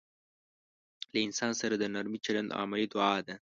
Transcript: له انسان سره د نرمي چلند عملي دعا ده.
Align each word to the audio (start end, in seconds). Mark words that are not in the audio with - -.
له 1.11 1.19
انسان 1.27 1.51
سره 1.61 1.75
د 1.77 1.83
نرمي 1.93 2.19
چلند 2.25 2.49
عملي 2.61 2.87
دعا 2.93 3.15
ده. 3.27 3.35